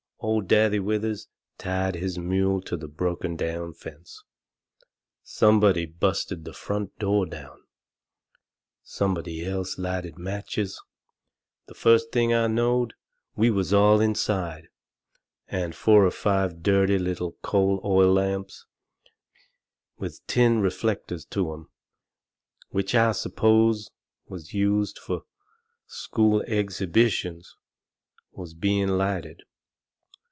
[0.23, 1.27] Old Daddy Withers
[1.57, 4.23] tied his mule to the broken down fence.
[5.23, 7.63] Somebody busted the front door down.
[8.83, 10.79] Somebody else lighted matches.
[11.65, 12.93] The first thing I knowed,
[13.35, 14.67] we was all inside,
[15.47, 18.67] and four or five dirty little coal oil lamps,
[19.97, 21.71] with tin reflectors to 'em,
[22.69, 23.89] which I s'pose
[24.27, 25.25] was used ordinary fur
[25.87, 27.55] school exhibitions,
[28.31, 29.41] was being lighted.